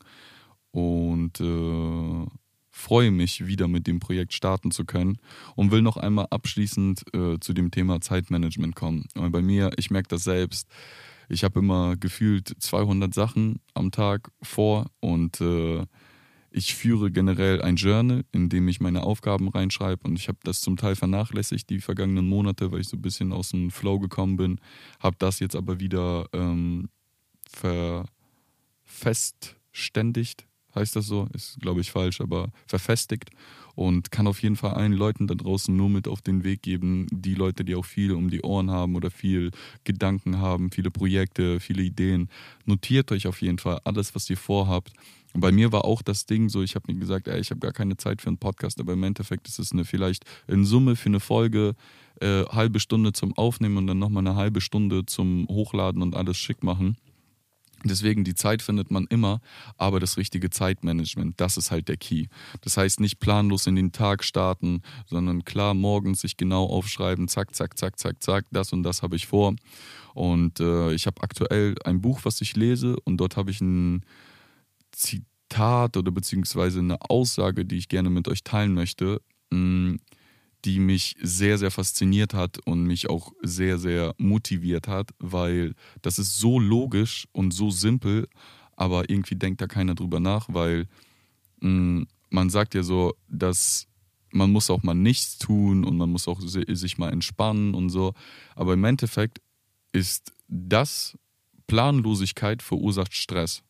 und 0.71 1.39
äh, 1.39 2.25
freue 2.71 3.11
mich, 3.11 3.45
wieder 3.45 3.67
mit 3.67 3.85
dem 3.85 3.99
Projekt 3.99 4.33
starten 4.33 4.71
zu 4.71 4.83
können 4.83 5.19
und 5.55 5.69
will 5.69 5.83
noch 5.83 5.97
einmal 5.97 6.25
abschließend 6.31 7.03
äh, 7.13 7.39
zu 7.39 7.53
dem 7.53 7.69
Thema 7.69 8.01
Zeitmanagement 8.01 8.75
kommen. 8.75 9.05
Weil 9.13 9.29
bei 9.29 9.43
mir, 9.43 9.69
ich 9.77 9.91
merke 9.91 10.07
das 10.07 10.23
selbst, 10.23 10.67
ich 11.29 11.43
habe 11.43 11.59
immer 11.59 11.95
gefühlt 11.97 12.51
200 12.57 13.13
Sachen 13.13 13.59
am 13.75 13.91
Tag 13.91 14.31
vor 14.41 14.89
und 15.01 15.39
äh, 15.39 15.85
ich 16.51 16.75
führe 16.75 17.09
generell 17.11 17.61
ein 17.61 17.77
Journal, 17.77 18.25
in 18.31 18.49
dem 18.49 18.67
ich 18.67 18.81
meine 18.81 19.03
Aufgaben 19.03 19.47
reinschreibe 19.47 20.07
und 20.07 20.19
ich 20.19 20.27
habe 20.27 20.39
das 20.43 20.61
zum 20.61 20.77
Teil 20.77 20.95
vernachlässigt 20.95 21.69
die 21.69 21.79
vergangenen 21.79 22.27
Monate, 22.27 22.71
weil 22.71 22.81
ich 22.81 22.89
so 22.89 22.97
ein 22.97 23.01
bisschen 23.01 23.31
aus 23.31 23.49
dem 23.49 23.71
Flow 23.71 23.99
gekommen 23.99 24.35
bin. 24.35 24.59
Habe 24.99 25.15
das 25.17 25.39
jetzt 25.39 25.55
aber 25.55 25.79
wieder 25.79 26.27
ähm, 26.33 26.89
verfestständigt. 27.49 30.45
heißt 30.75 30.95
das 30.95 31.07
so? 31.07 31.27
Ist, 31.33 31.59
glaube 31.61 31.81
ich, 31.81 31.91
falsch, 31.91 32.19
aber 32.19 32.51
verfestigt 32.67 33.31
und 33.75 34.11
kann 34.11 34.27
auf 34.27 34.41
jeden 34.41 34.55
Fall 34.55 34.73
allen 34.73 34.93
Leuten 34.93 35.27
da 35.27 35.35
draußen 35.35 35.75
nur 35.75 35.89
mit 35.89 36.07
auf 36.07 36.21
den 36.21 36.43
Weg 36.43 36.61
geben, 36.61 37.07
die 37.11 37.35
Leute, 37.35 37.63
die 37.63 37.75
auch 37.75 37.85
viel 37.85 38.11
um 38.11 38.29
die 38.29 38.41
Ohren 38.41 38.71
haben 38.71 38.95
oder 38.95 39.09
viel 39.09 39.51
Gedanken 39.83 40.39
haben, 40.39 40.71
viele 40.71 40.91
Projekte, 40.91 41.59
viele 41.59 41.83
Ideen. 41.83 42.29
Notiert 42.65 43.11
euch 43.11 43.27
auf 43.27 43.41
jeden 43.41 43.57
Fall 43.57 43.79
alles, 43.83 44.15
was 44.15 44.29
ihr 44.29 44.37
vorhabt. 44.37 44.93
Bei 45.33 45.51
mir 45.51 45.71
war 45.71 45.85
auch 45.85 46.01
das 46.01 46.25
Ding 46.25 46.49
so, 46.49 46.61
ich 46.61 46.75
habe 46.75 46.91
mir 46.91 46.99
gesagt, 46.99 47.27
ey, 47.27 47.39
ich 47.39 47.51
habe 47.51 47.59
gar 47.59 47.71
keine 47.71 47.97
Zeit 47.97 48.21
für 48.21 48.27
einen 48.27 48.37
Podcast, 48.37 48.79
aber 48.79 48.93
im 48.93 49.03
Endeffekt 49.03 49.47
ist 49.47 49.59
es 49.59 49.71
eine 49.71 49.85
vielleicht 49.85 50.25
in 50.47 50.65
Summe 50.65 50.95
für 50.95 51.09
eine 51.09 51.19
Folge 51.19 51.75
äh, 52.19 52.43
halbe 52.45 52.79
Stunde 52.79 53.13
zum 53.13 53.37
Aufnehmen 53.37 53.77
und 53.77 53.87
dann 53.87 53.99
nochmal 53.99 54.27
eine 54.27 54.35
halbe 54.35 54.61
Stunde 54.61 55.05
zum 55.05 55.47
Hochladen 55.47 56.01
und 56.01 56.15
alles 56.15 56.37
schick 56.37 56.63
machen. 56.63 56.97
Deswegen, 57.83 58.23
die 58.23 58.35
Zeit 58.35 58.61
findet 58.61 58.91
man 58.91 59.07
immer, 59.07 59.41
aber 59.77 59.99
das 59.99 60.17
richtige 60.17 60.51
Zeitmanagement, 60.51 61.41
das 61.41 61.57
ist 61.57 61.71
halt 61.71 61.87
der 61.87 61.97
Key. 61.97 62.27
Das 62.61 62.77
heißt, 62.77 62.99
nicht 62.99 63.19
planlos 63.19 63.65
in 63.65 63.75
den 63.75 63.91
Tag 63.91 64.23
starten, 64.23 64.83
sondern 65.07 65.45
klar 65.45 65.73
morgens 65.73 66.21
sich 66.21 66.37
genau 66.37 66.65
aufschreiben, 66.65 67.27
zack, 67.27 67.55
zack, 67.55 67.79
zack, 67.79 67.97
zack, 67.97 68.21
zack, 68.21 68.45
das 68.51 68.71
und 68.71 68.83
das 68.83 69.01
habe 69.01 69.15
ich 69.15 69.25
vor. 69.25 69.55
Und 70.13 70.59
äh, 70.59 70.93
ich 70.93 71.07
habe 71.07 71.23
aktuell 71.23 71.75
ein 71.83 72.01
Buch, 72.01 72.19
was 72.23 72.41
ich 72.41 72.55
lese 72.55 72.97
und 73.03 73.17
dort 73.17 73.35
habe 73.35 73.49
ich 73.49 73.61
ein 73.61 74.03
Zitat 75.01 75.97
oder 75.97 76.11
beziehungsweise 76.11 76.79
eine 76.79 77.01
Aussage, 77.01 77.65
die 77.65 77.77
ich 77.77 77.89
gerne 77.89 78.09
mit 78.09 78.27
euch 78.27 78.43
teilen 78.43 78.73
möchte. 78.73 79.21
Mm, 79.51 79.95
die 80.65 80.79
mich 80.79 81.15
sehr, 81.21 81.57
sehr 81.57 81.71
fasziniert 81.71 82.33
hat 82.33 82.59
und 82.65 82.83
mich 82.83 83.09
auch 83.09 83.31
sehr, 83.41 83.79
sehr 83.79 84.13
motiviert 84.17 84.87
hat, 84.87 85.09
weil 85.19 85.73
das 86.01 86.19
ist 86.19 86.37
so 86.37 86.59
logisch 86.59 87.27
und 87.31 87.51
so 87.51 87.71
simpel, 87.71 88.27
aber 88.75 89.09
irgendwie 89.09 89.35
denkt 89.35 89.61
da 89.61 89.67
keiner 89.67 89.95
drüber 89.95 90.19
nach, 90.19 90.47
weil 90.49 90.87
mm, 91.61 92.03
man 92.29 92.49
sagt 92.49 92.75
ja 92.75 92.83
so, 92.83 93.13
dass 93.27 93.87
man 94.31 94.51
muss 94.51 94.69
auch 94.69 94.83
mal 94.83 94.93
nichts 94.93 95.37
tun 95.37 95.83
und 95.83 95.97
man 95.97 96.09
muss 96.09 96.27
auch 96.27 96.39
sich 96.41 96.97
mal 96.97 97.11
entspannen 97.11 97.73
und 97.73 97.89
so, 97.89 98.13
aber 98.55 98.73
im 98.73 98.83
Endeffekt 98.83 99.41
ist 99.91 100.31
das 100.47 101.17
Planlosigkeit 101.67 102.61
verursacht 102.61 103.13
Stress. 103.13 103.63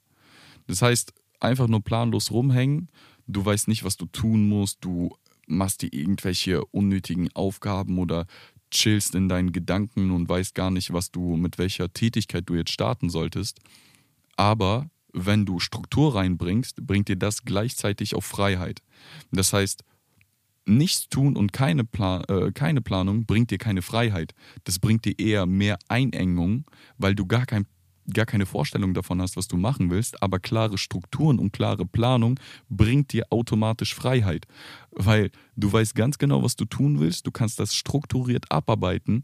Das 0.67 0.81
heißt, 0.81 1.13
einfach 1.41 1.67
nur 1.67 1.83
planlos 1.83 2.31
rumhängen, 2.31 2.89
du 3.27 3.43
weißt 3.43 3.67
nicht, 3.67 3.83
was 3.83 3.97
du 3.97 4.05
tun 4.05 4.47
musst, 4.47 4.79
du 4.81 5.15
machst 5.47 5.81
dir 5.81 5.91
irgendwelche 5.91 6.63
unnötigen 6.65 7.29
Aufgaben 7.33 7.99
oder 7.99 8.25
chillst 8.71 9.15
in 9.15 9.27
deinen 9.27 9.51
Gedanken 9.51 10.11
und 10.11 10.29
weißt 10.29 10.55
gar 10.55 10.71
nicht, 10.71 10.93
was 10.93 11.11
du 11.11 11.35
mit 11.35 11.57
welcher 11.57 11.91
Tätigkeit 11.91 12.47
du 12.47 12.55
jetzt 12.55 12.71
starten 12.71 13.09
solltest. 13.09 13.59
Aber 14.37 14.89
wenn 15.13 15.45
du 15.45 15.59
Struktur 15.59 16.15
reinbringst, 16.15 16.87
bringt 16.87 17.09
dir 17.09 17.17
das 17.17 17.43
gleichzeitig 17.43 18.15
auch 18.15 18.23
Freiheit. 18.23 18.81
Das 19.31 19.51
heißt, 19.51 19.83
nichts 20.65 21.09
tun 21.09 21.35
und 21.35 21.51
keine, 21.51 21.83
Plan 21.83 22.23
äh, 22.25 22.51
keine 22.53 22.81
Planung 22.81 23.25
bringt 23.25 23.51
dir 23.51 23.57
keine 23.57 23.81
Freiheit. 23.81 24.33
Das 24.63 24.79
bringt 24.79 25.05
dir 25.05 25.17
eher 25.19 25.45
mehr 25.45 25.77
Einengung, 25.89 26.65
weil 26.97 27.15
du 27.15 27.25
gar 27.25 27.45
kein 27.45 27.65
gar 28.11 28.25
keine 28.25 28.45
Vorstellung 28.45 28.93
davon 28.93 29.21
hast, 29.21 29.37
was 29.37 29.47
du 29.47 29.57
machen 29.57 29.89
willst, 29.89 30.21
aber 30.21 30.39
klare 30.39 30.77
Strukturen 30.77 31.39
und 31.39 31.53
klare 31.53 31.85
Planung 31.85 32.39
bringt 32.69 33.13
dir 33.13 33.25
automatisch 33.29 33.95
Freiheit, 33.95 34.47
weil 34.91 35.31
du 35.55 35.71
weißt 35.71 35.95
ganz 35.95 36.17
genau, 36.17 36.43
was 36.43 36.55
du 36.55 36.65
tun 36.65 36.99
willst, 36.99 37.27
du 37.27 37.31
kannst 37.31 37.59
das 37.59 37.75
strukturiert 37.75 38.51
abarbeiten 38.51 39.23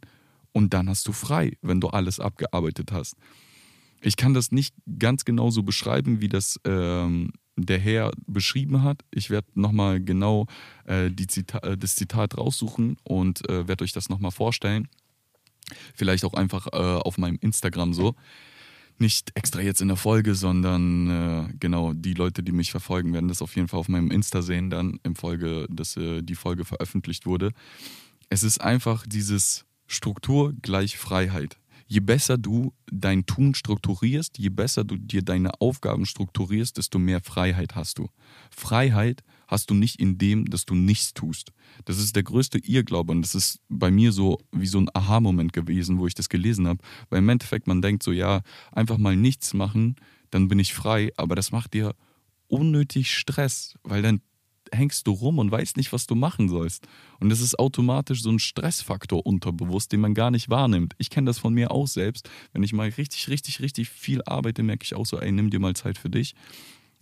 und 0.51 0.74
dann 0.74 0.89
hast 0.89 1.07
du 1.07 1.12
frei, 1.12 1.57
wenn 1.62 1.81
du 1.81 1.89
alles 1.89 2.19
abgearbeitet 2.19 2.91
hast. 2.91 3.15
Ich 4.01 4.15
kann 4.15 4.34
das 4.34 4.51
nicht 4.51 4.75
ganz 5.00 5.25
genau 5.25 5.50
so 5.50 5.63
beschreiben, 5.63 6.22
wie 6.22 6.29
das 6.29 6.60
ähm, 6.65 7.34
der 7.55 7.79
Herr 7.79 8.12
beschrieben 8.27 8.84
hat. 8.84 9.03
Ich 9.12 9.29
werde 9.29 9.48
nochmal 9.55 10.00
genau 10.00 10.46
äh, 10.86 11.10
Zita 11.27 11.60
äh, 11.60 11.77
das 11.77 11.96
Zitat 11.96 12.38
raussuchen 12.38 12.98
und 13.03 13.50
äh, 13.50 13.67
werde 13.67 13.84
euch 13.84 13.93
das 13.93 14.10
nochmal 14.10 14.31
vorstellen. 14.31 14.88
Vielleicht 15.96 16.24
auch 16.24 16.34
einfach 16.34 16.67
äh, 16.72 16.77
auf 16.77 17.17
meinem 17.17 17.38
Instagram 17.41 17.93
so 17.93 18.15
nicht 19.00 19.32
extra 19.36 19.62
jetzt 19.62 19.82
in 19.82 19.88
der 19.88 19.98
Folge, 19.98 20.36
sondern 20.36 21.10
äh, 21.10 21.54
genau 21.60 21.94
die 21.94 22.13
Leute, 22.13 22.44
die 22.44 22.51
mich 22.51 22.72
verfolgen, 22.72 23.13
werden 23.13 23.27
das 23.27 23.42
auf 23.42 23.56
jeden 23.56 23.68
Fall 23.68 23.80
auf 23.80 23.89
meinem 23.89 24.12
Insta 24.12 24.42
sehen, 24.42 24.70
dann 24.70 25.00
im 25.04 25.16
Folge, 25.16 25.68
dass 25.70 25.98
äh, 25.98 26.22
die 26.22 26.36
Folge 26.36 26.66
veröffentlicht 26.66 27.25
wurde. 27.25 27.51
Es 28.30 28.44
ist 28.44 28.60
einfach 28.60 29.06
dieses 29.08 29.66
Struktur 29.88 30.54
gleich 30.62 30.98
Freiheit. 30.98 31.58
Je 31.88 32.01
besser 32.01 32.38
du 32.38 32.74
dein 32.92 33.25
Tun 33.25 33.56
strukturierst, 33.56 34.38
je 34.38 34.50
besser 34.50 34.84
du 34.84 34.98
dir 34.98 35.22
deine 35.22 35.62
Aufgaben 35.62 36.06
strukturierst, 36.06 36.77
desto 36.77 37.00
mehr 37.00 37.22
Freiheit 37.22 37.75
hast 37.75 37.98
du. 37.98 38.10
Freiheit 38.51 39.24
hast 39.48 39.70
du 39.70 39.74
nicht 39.74 40.00
in 40.00 40.18
dem, 40.18 40.50
dass 40.50 40.66
du 40.66 40.75
nichts 40.75 41.13
tust. 41.13 41.51
Das 41.86 41.98
ist 41.98 42.16
der 42.16 42.24
größte 42.24 42.60
Irrglaube 42.60 43.12
und 43.12 43.22
das 43.22 43.36
ist 43.36 43.60
bei 43.70 43.92
mir 43.92 44.12
so 44.12 44.39
wie 44.51 44.68
so 44.68 44.80
ein 44.80 44.89
Aha-Moment 44.94 45.54
gewesen, 45.54 46.00
wo 46.00 46.08
ich 46.08 46.13
das 46.13 46.30
gelesen 46.30 46.68
habe. 46.68 46.84
Weil 47.10 47.20
im 47.20 47.30
Endeffekt 47.30 47.68
man 47.68 47.82
denkt 47.82 48.04
so, 48.04 48.12
ja, 48.12 48.42
einfach 48.72 48.98
mal 48.98 49.16
nichts 49.16 49.54
machen, 49.54 49.96
dann 50.30 50.48
bin 50.48 50.60
ich 50.60 50.74
frei, 50.74 51.12
aber 51.18 51.36
das 51.36 51.51
macht 51.51 51.74
dir 51.74 51.96
unnötig 52.48 53.13
Stress, 53.13 53.75
weil 53.84 54.01
dann 54.01 54.22
hängst 54.74 55.08
du 55.08 55.12
rum 55.12 55.39
und 55.39 55.51
weißt 55.51 55.77
nicht, 55.77 55.94
was 55.94 56.08
du 56.08 56.16
machen 56.16 56.50
sollst. 56.50 56.88
Und 57.20 57.30
das 57.30 57.42
ist 57.42 57.58
automatisch 57.58 58.22
so 58.22 58.30
ein 58.30 58.39
Stressfaktor 58.39 59.25
unterbewusst, 59.25 59.92
den 59.92 60.01
man 60.01 60.13
gar 60.13 60.32
nicht 60.32 60.50
wahrnimmt. 60.50 60.94
Ich 60.98 61.10
kenne 61.10 61.25
das 61.25 61.39
von 61.39 61.54
mir 61.54 61.72
auch 61.72 61.88
selbst. 61.88 62.30
Wenn 62.54 62.63
ich 62.63 62.74
mal 62.74 62.89
richtig, 62.89 63.30
richtig, 63.30 63.62
richtig 63.62 63.89
viel 63.89 64.22
arbeite, 64.25 64.63
merke 64.63 64.84
ich 64.84 64.96
auch 64.96 65.06
so, 65.06 65.20
ey, 65.20 65.32
nimm 65.32 65.50
dir 65.50 65.60
mal 65.60 65.75
Zeit 65.75 65.98
für 65.98 66.10
dich. 66.10 66.36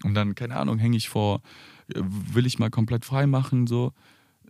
Und 0.04 0.14
dann, 0.14 0.36
keine 0.36 0.58
Ahnung, 0.58 0.78
hänge 0.78 0.98
ich 0.98 1.10
vor, 1.10 1.42
will 1.88 2.46
ich 2.46 2.60
mal 2.60 2.70
komplett 2.70 3.06
frei 3.06 3.28
machen, 3.28 3.68
so, 3.68 3.94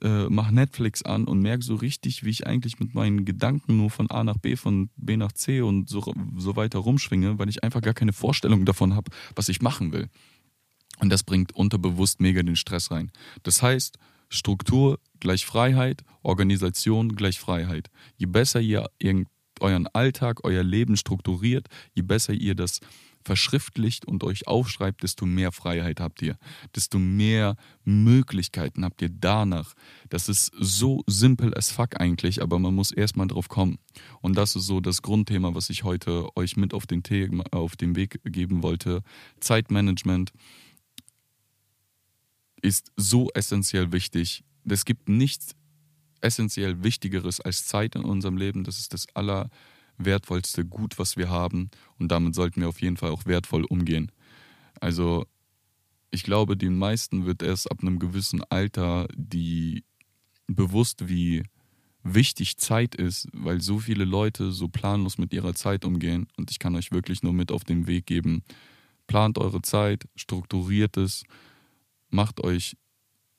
äh, 0.01 0.27
mach 0.29 0.51
Netflix 0.51 1.03
an 1.03 1.25
und 1.25 1.39
merke 1.39 1.63
so 1.63 1.75
richtig, 1.75 2.23
wie 2.23 2.29
ich 2.29 2.47
eigentlich 2.47 2.79
mit 2.79 2.93
meinen 2.93 3.25
Gedanken 3.25 3.77
nur 3.77 3.89
von 3.89 4.09
A 4.09 4.23
nach 4.23 4.37
B, 4.37 4.55
von 4.55 4.89
B 4.97 5.17
nach 5.17 5.31
C 5.31 5.61
und 5.61 5.89
so, 5.89 6.13
so 6.37 6.55
weiter 6.55 6.79
rumschwinge, 6.79 7.39
weil 7.39 7.49
ich 7.49 7.63
einfach 7.63 7.81
gar 7.81 7.93
keine 7.93 8.13
Vorstellung 8.13 8.65
davon 8.65 8.95
habe, 8.95 9.11
was 9.35 9.49
ich 9.49 9.61
machen 9.61 9.91
will. 9.91 10.09
Und 10.99 11.09
das 11.09 11.23
bringt 11.23 11.53
unterbewusst 11.53 12.21
mega 12.21 12.41
den 12.41 12.55
Stress 12.55 12.91
rein. 12.91 13.11
Das 13.43 13.61
heißt, 13.61 13.97
Struktur 14.29 14.99
gleich 15.19 15.45
Freiheit, 15.45 16.03
Organisation 16.23 17.15
gleich 17.15 17.39
Freiheit. 17.39 17.89
Je 18.17 18.25
besser 18.25 18.59
ihr 18.59 18.89
euren 19.59 19.87
Alltag, 19.87 20.43
euer 20.43 20.63
Leben 20.63 20.97
strukturiert, 20.97 21.67
je 21.93 22.01
besser 22.01 22.33
ihr 22.33 22.55
das 22.55 22.79
verschriftlicht 23.25 24.05
und 24.05 24.23
euch 24.23 24.47
aufschreibt, 24.47 25.03
desto 25.03 25.25
mehr 25.25 25.51
Freiheit 25.51 25.99
habt 25.99 26.21
ihr, 26.21 26.37
desto 26.75 26.99
mehr 26.99 27.55
Möglichkeiten 27.83 28.85
habt 28.85 29.01
ihr 29.01 29.09
danach. 29.09 29.73
Das 30.09 30.29
ist 30.29 30.51
so 30.59 31.03
simpel 31.07 31.57
as 31.57 31.71
fuck 31.71 31.99
eigentlich, 31.99 32.41
aber 32.41 32.59
man 32.59 32.75
muss 32.75 32.91
erstmal 32.91 33.27
drauf 33.27 33.49
kommen. 33.49 33.79
Und 34.21 34.37
das 34.37 34.55
ist 34.55 34.67
so 34.67 34.79
das 34.79 35.01
Grundthema, 35.01 35.55
was 35.55 35.69
ich 35.69 35.83
heute 35.83 36.29
euch 36.35 36.55
mit 36.55 36.73
auf 36.73 36.85
den, 36.85 37.03
Thema, 37.03 37.43
auf 37.51 37.75
den 37.75 37.95
Weg 37.95 38.21
geben 38.23 38.61
wollte. 38.61 39.01
Zeitmanagement 39.39 40.31
ist 42.61 42.91
so 42.95 43.29
essentiell 43.33 43.91
wichtig. 43.91 44.43
Es 44.67 44.85
gibt 44.85 45.09
nichts 45.09 45.55
essentiell 46.21 46.83
Wichtigeres 46.83 47.39
als 47.39 47.65
Zeit 47.65 47.95
in 47.95 48.03
unserem 48.03 48.37
Leben. 48.37 48.63
Das 48.63 48.79
ist 48.79 48.93
das 48.93 49.07
aller 49.13 49.49
wertvollste 49.97 50.65
Gut, 50.65 50.99
was 50.99 51.17
wir 51.17 51.29
haben. 51.29 51.69
Und 51.99 52.11
damit 52.11 52.35
sollten 52.35 52.61
wir 52.61 52.69
auf 52.69 52.81
jeden 52.81 52.97
Fall 52.97 53.11
auch 53.11 53.25
wertvoll 53.25 53.63
umgehen. 53.65 54.11
Also 54.79 55.25
ich 56.11 56.23
glaube, 56.23 56.57
den 56.57 56.77
meisten 56.77 57.25
wird 57.25 57.41
erst 57.41 57.71
ab 57.71 57.79
einem 57.81 57.99
gewissen 57.99 58.43
Alter 58.43 59.07
die 59.15 59.83
bewusst, 60.47 61.07
wie 61.09 61.43
wichtig 62.03 62.57
Zeit 62.57 62.95
ist, 62.95 63.27
weil 63.33 63.61
so 63.61 63.79
viele 63.79 64.05
Leute 64.05 64.51
so 64.51 64.67
planlos 64.67 65.17
mit 65.17 65.33
ihrer 65.33 65.55
Zeit 65.55 65.85
umgehen. 65.85 66.27
Und 66.37 66.51
ich 66.51 66.59
kann 66.59 66.75
euch 66.75 66.91
wirklich 66.91 67.23
nur 67.23 67.33
mit 67.33 67.51
auf 67.51 67.63
den 67.63 67.87
Weg 67.87 68.05
geben, 68.05 68.43
plant 69.07 69.37
eure 69.37 69.61
Zeit, 69.61 70.07
strukturiert 70.15 70.97
es, 70.97 71.23
macht 72.09 72.41
euch 72.43 72.77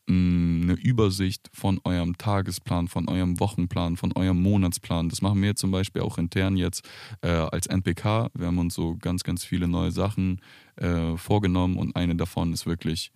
eine 0.09 0.75
Übersicht 0.75 1.49
von 1.53 1.81
eurem 1.85 2.17
Tagesplan, 2.17 2.87
von 2.87 3.09
eurem 3.09 3.41
Wochenplan, 3.41 3.97
von 3.97 4.13
eurem 4.13 4.41
Monatsplan. 4.41 5.09
Das 5.09 5.21
machen 5.21 5.43
wir 5.43 5.57
zum 5.57 5.73
Beispiel 5.73 6.03
auch 6.03 6.19
intern 6.19 6.57
jetzt 6.57 6.89
äh, 7.23 7.29
als 7.29 7.67
NPK. 7.67 8.31
Wir 8.35 8.47
haben 8.47 8.59
uns 8.59 8.75
so 8.75 8.97
ganz, 8.97 9.25
ganz 9.25 9.45
viele 9.45 9.67
neue 9.67 9.91
Sachen 9.91 10.41
äh, 10.77 11.17
vorgenommen 11.17 11.77
und 11.77 11.97
eine 11.97 12.15
davon 12.15 12.53
ist 12.53 12.67
wirklich 12.67 13.11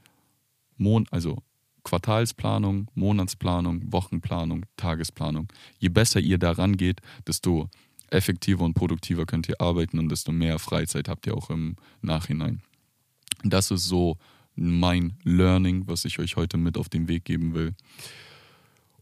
Mon 0.76 1.06
also 1.10 1.42
Quartalsplanung, 1.84 2.90
Monatsplanung, 2.94 3.92
Wochenplanung, 3.92 4.66
Tagesplanung. 4.76 5.48
Je 5.78 5.88
besser 5.88 6.20
ihr 6.20 6.38
daran 6.38 6.76
geht, 6.76 7.00
desto 7.26 7.68
effektiver 8.10 8.64
und 8.64 8.74
produktiver 8.74 9.26
könnt 9.26 9.48
ihr 9.48 9.60
arbeiten 9.60 9.98
und 9.98 10.08
desto 10.10 10.32
mehr 10.32 10.58
Freizeit 10.58 11.08
habt 11.08 11.26
ihr 11.26 11.36
auch 11.36 11.50
im 11.50 11.76
Nachhinein. 12.02 12.62
Das 13.44 13.70
ist 13.70 13.84
so 13.84 14.18
mein 14.54 15.14
Learning, 15.24 15.86
was 15.86 16.04
ich 16.04 16.18
euch 16.18 16.36
heute 16.36 16.56
mit 16.56 16.76
auf 16.76 16.88
den 16.88 17.08
Weg 17.08 17.24
geben 17.24 17.54
will. 17.54 17.74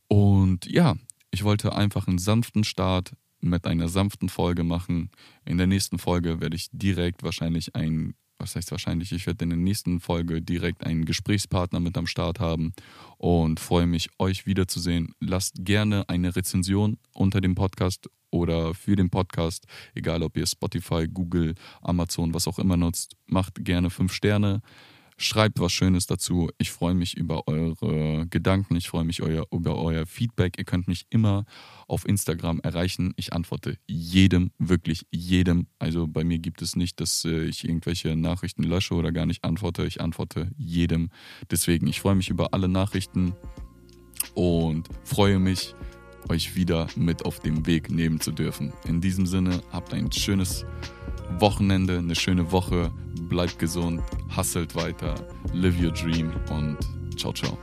Und 0.08 0.66
ja, 0.66 0.96
ich 1.30 1.44
wollte 1.44 1.74
einfach 1.74 2.06
einen 2.06 2.18
sanften 2.18 2.64
Start 2.64 3.12
mit 3.40 3.66
einer 3.66 3.88
sanften 3.88 4.28
Folge 4.28 4.64
machen. 4.64 5.10
In 5.44 5.58
der 5.58 5.66
nächsten 5.66 5.98
Folge 5.98 6.40
werde 6.40 6.56
ich 6.56 6.68
direkt 6.72 7.22
wahrscheinlich 7.22 7.74
ein 7.76 8.14
was 8.38 8.54
heißt 8.54 8.70
wahrscheinlich, 8.70 9.12
ich 9.12 9.26
werde 9.26 9.42
in 9.44 9.50
der 9.50 9.58
nächsten 9.58 10.00
Folge 10.00 10.40
direkt 10.40 10.84
einen 10.86 11.04
Gesprächspartner 11.04 11.80
mit 11.80 11.98
am 11.98 12.06
Start 12.06 12.38
haben 12.38 12.72
und 13.16 13.58
freue 13.58 13.86
mich, 13.86 14.10
euch 14.18 14.46
wiederzusehen. 14.46 15.12
Lasst 15.20 15.64
gerne 15.64 16.08
eine 16.08 16.36
Rezension 16.36 16.98
unter 17.12 17.40
dem 17.40 17.54
Podcast 17.54 18.08
oder 18.30 18.74
für 18.74 18.94
den 18.94 19.10
Podcast, 19.10 19.66
egal 19.94 20.22
ob 20.22 20.36
ihr 20.36 20.46
Spotify, 20.46 21.08
Google, 21.08 21.54
Amazon, 21.80 22.34
was 22.34 22.46
auch 22.46 22.58
immer 22.58 22.76
nutzt, 22.76 23.16
macht 23.26 23.64
gerne 23.64 23.90
fünf 23.90 24.12
Sterne. 24.12 24.62
Schreibt 25.20 25.58
was 25.58 25.72
Schönes 25.72 26.06
dazu. 26.06 26.48
Ich 26.58 26.70
freue 26.70 26.94
mich 26.94 27.16
über 27.16 27.48
eure 27.48 28.28
Gedanken. 28.28 28.76
Ich 28.76 28.88
freue 28.88 29.02
mich 29.02 29.20
euer, 29.20 29.48
über 29.50 29.76
euer 29.76 30.06
Feedback. 30.06 30.56
Ihr 30.58 30.64
könnt 30.64 30.86
mich 30.86 31.06
immer 31.10 31.44
auf 31.88 32.06
Instagram 32.06 32.60
erreichen. 32.60 33.14
Ich 33.16 33.32
antworte 33.32 33.78
jedem, 33.88 34.52
wirklich 34.58 35.06
jedem. 35.10 35.66
Also 35.80 36.06
bei 36.06 36.22
mir 36.22 36.38
gibt 36.38 36.62
es 36.62 36.76
nicht, 36.76 37.00
dass 37.00 37.24
äh, 37.24 37.46
ich 37.46 37.64
irgendwelche 37.64 38.14
Nachrichten 38.14 38.62
lösche 38.62 38.94
oder 38.94 39.10
gar 39.10 39.26
nicht 39.26 39.42
antworte. 39.42 39.84
Ich 39.86 40.00
antworte 40.00 40.52
jedem. 40.56 41.10
Deswegen, 41.50 41.88
ich 41.88 42.00
freue 42.00 42.14
mich 42.14 42.30
über 42.30 42.54
alle 42.54 42.68
Nachrichten 42.68 43.34
und 44.34 44.88
freue 45.02 45.40
mich, 45.40 45.74
euch 46.28 46.54
wieder 46.54 46.86
mit 46.94 47.24
auf 47.24 47.40
dem 47.40 47.66
Weg 47.66 47.90
nehmen 47.90 48.20
zu 48.20 48.30
dürfen. 48.30 48.72
In 48.86 49.00
diesem 49.00 49.26
Sinne, 49.26 49.62
habt 49.72 49.92
ein 49.94 50.12
schönes 50.12 50.64
Wochenende, 51.38 51.98
eine 51.98 52.14
schöne 52.14 52.52
Woche, 52.52 52.92
bleibt 53.28 53.58
gesund, 53.58 54.02
hustelt 54.36 54.74
weiter, 54.74 55.14
live 55.52 55.80
your 55.82 55.92
dream 55.92 56.32
und 56.50 56.78
ciao, 57.16 57.32
ciao. 57.32 57.56